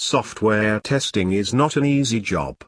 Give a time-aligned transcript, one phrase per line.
[0.00, 2.64] Software testing is not an easy job.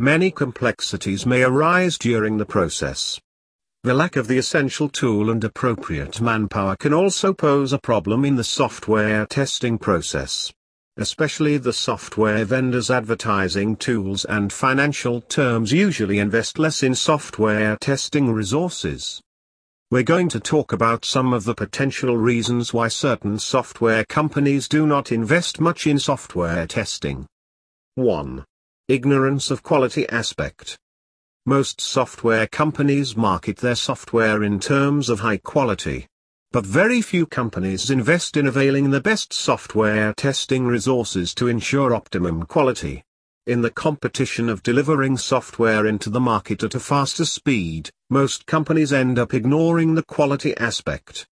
[0.00, 3.20] Many complexities may arise during the process.
[3.84, 8.34] The lack of the essential tool and appropriate manpower can also pose a problem in
[8.34, 10.52] the software testing process.
[10.96, 18.32] Especially the software vendors advertising tools and financial terms usually invest less in software testing
[18.32, 19.22] resources.
[19.88, 24.84] We're going to talk about some of the potential reasons why certain software companies do
[24.84, 27.24] not invest much in software testing.
[27.94, 28.44] 1.
[28.88, 30.76] Ignorance of quality aspect.
[31.44, 36.08] Most software companies market their software in terms of high quality.
[36.50, 42.42] But very few companies invest in availing the best software testing resources to ensure optimum
[42.42, 43.04] quality.
[43.46, 48.92] In the competition of delivering software into the market at a faster speed, most companies
[48.92, 51.28] end up ignoring the quality aspect.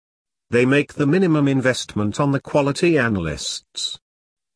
[0.48, 3.98] They make the minimum investment on the quality analysts.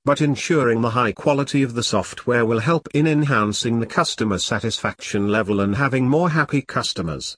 [0.03, 5.29] But ensuring the high quality of the software will help in enhancing the customer satisfaction
[5.29, 7.37] level and having more happy customers.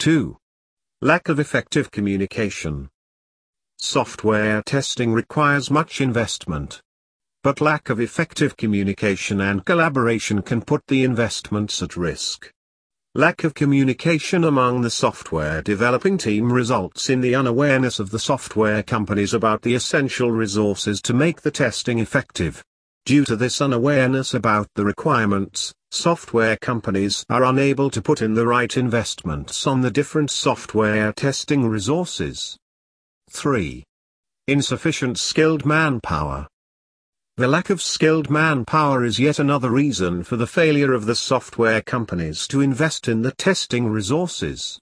[0.00, 0.36] 2.
[1.02, 2.90] Lack of effective communication.
[3.78, 6.82] Software testing requires much investment
[7.46, 12.50] but lack of effective communication and collaboration can put the investments at risk.
[13.14, 18.82] Lack of communication among the software developing team results in the unawareness of the software
[18.82, 22.64] companies about the essential resources to make the testing effective.
[23.04, 28.44] Due to this unawareness about the requirements, software companies are unable to put in the
[28.44, 32.58] right investments on the different software testing resources.
[33.30, 33.84] 3.
[34.48, 36.48] Insufficient skilled manpower.
[37.38, 41.82] The lack of skilled manpower is yet another reason for the failure of the software
[41.82, 44.80] companies to invest in the testing resources.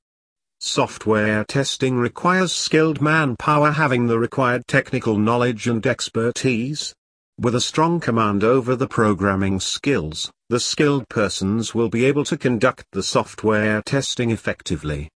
[0.60, 6.94] Software testing requires skilled manpower having the required technical knowledge and expertise.
[7.40, 12.36] With a strong command over the programming skills, the skilled persons will be able to
[12.36, 15.10] conduct the software testing effectively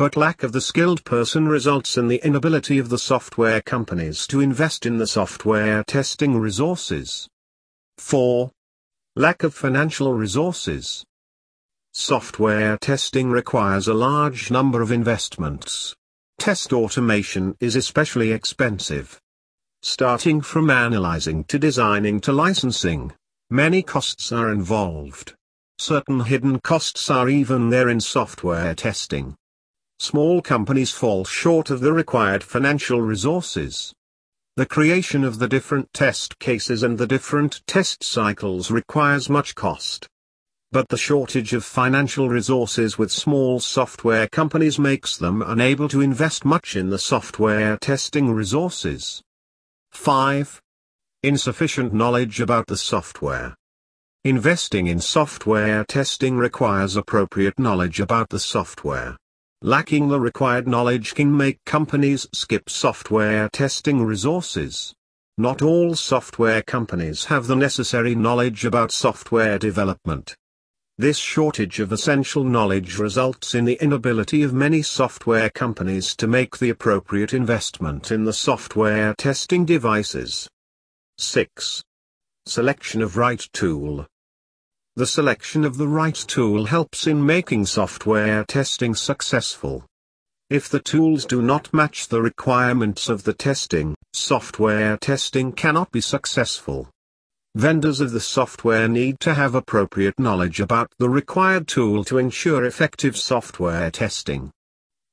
[0.00, 4.40] but lack of the skilled person results in the inability of the software companies to
[4.40, 7.28] invest in the software testing resources.
[7.98, 8.50] 4.
[9.16, 11.04] Lack of financial resources.
[11.92, 15.94] Software testing requires a large number of investments.
[16.38, 19.20] Test automation is especially expensive.
[19.82, 23.12] Starting from analyzing to designing to licensing,
[23.50, 25.34] many costs are involved.
[25.76, 29.36] Certain hidden costs are even there in software testing
[30.00, 33.92] small companies fall short of the required financial resources.
[34.56, 40.08] The creation of the different test cases and the different test cycles requires much cost.
[40.72, 46.46] But the shortage of financial resources with small software companies makes them unable to invest
[46.46, 49.22] much in the software testing resources.
[49.92, 50.62] 5.
[51.22, 53.54] Insufficient knowledge about the software.
[54.24, 59.18] Investing in software testing requires appropriate knowledge about the software.
[59.62, 64.94] Lacking the required knowledge can make companies skip software testing resources.
[65.36, 70.34] Not all software companies have the necessary knowledge about software development.
[70.96, 76.56] This shortage of essential knowledge results in the inability of many software companies to make
[76.56, 80.48] the appropriate investment in the software testing devices.
[81.18, 81.82] 6.
[82.46, 84.06] Selection of right tool.
[85.00, 89.86] The selection of the right tool helps in making software testing successful.
[90.50, 96.02] If the tools do not match the requirements of the testing, software testing cannot be
[96.02, 96.90] successful.
[97.54, 102.66] Vendors of the software need to have appropriate knowledge about the required tool to ensure
[102.66, 104.50] effective software testing.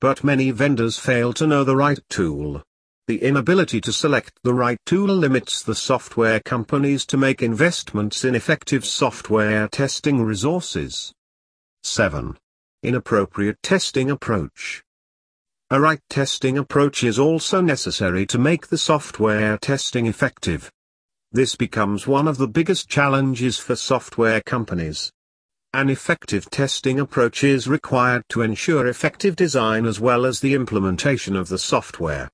[0.02, 2.62] But many vendors fail to know the right tool.
[3.08, 8.36] The inability to select the right tool limits the software companies to make investments in
[8.36, 11.14] effective software testing resources.
[11.84, 12.36] 7.
[12.84, 14.84] Inappropriate testing approach.
[15.70, 20.70] A right testing approach is also necessary to make the software testing effective.
[21.32, 25.14] This becomes one of the biggest challenges for software companies.
[25.72, 31.38] An effective testing approach is required to ensure effective design as well as the implementation
[31.38, 32.30] of the software.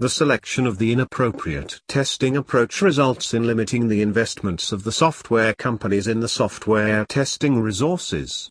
[0.00, 5.54] The selection of the inappropriate testing approach results in limiting the investments of the software
[5.54, 8.50] companies in the software testing resources.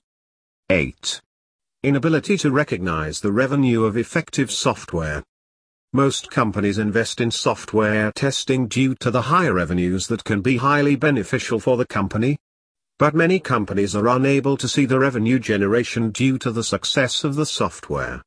[0.70, 1.20] 8.
[1.84, 5.22] Inability to recognize the revenue of effective software.
[5.92, 10.96] Most companies invest in software testing due to the high revenues that can be highly
[10.96, 12.38] beneficial for the company.
[12.98, 17.36] But many companies are unable to see the revenue generation due to the success of
[17.36, 18.22] the software.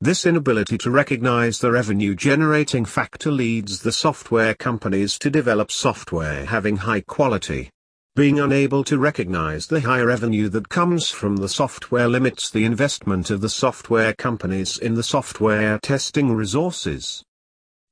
[0.00, 6.44] This inability to recognize the revenue generating factor leads the software companies to develop software
[6.44, 7.70] having high quality.
[8.14, 13.28] Being unable to recognize the high revenue that comes from the software limits the investment
[13.30, 17.24] of the software companies in the software testing resources.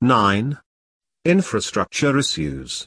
[0.01, 0.59] 9.
[1.25, 2.87] Infrastructure issues.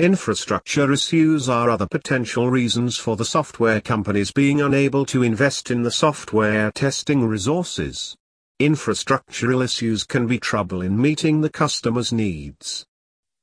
[0.00, 5.82] Infrastructure issues are other potential reasons for the software companies being unable to invest in
[5.82, 8.16] the software testing resources.
[8.62, 12.86] Infrastructural issues can be trouble in meeting the customer's needs.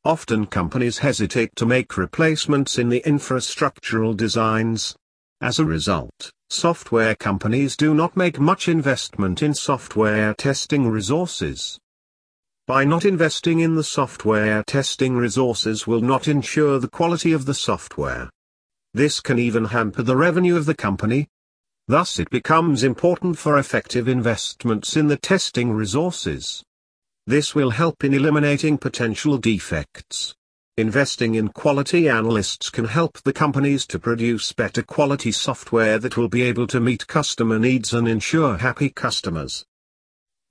[0.04, 4.96] Often companies hesitate to make replacements in the infrastructural designs.
[5.42, 11.78] As a result, software companies do not make much investment in software testing resources.
[12.68, 17.54] By not investing in the software testing resources will not ensure the quality of the
[17.54, 18.30] software.
[18.94, 21.28] This can even hamper the revenue of the company,
[21.90, 26.62] Thus it becomes important for effective investments in the testing resources.
[27.26, 30.36] This will help in eliminating potential defects.
[30.76, 36.28] Investing in quality analysts can help the companies to produce better quality software that will
[36.28, 39.66] be able to meet customer needs and ensure happy customers.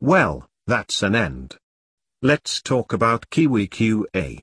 [0.00, 1.58] Well, that's an end.
[2.26, 4.40] Let's talk about Kiwi QA.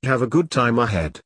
[0.04, 1.20] Have a good time ahead.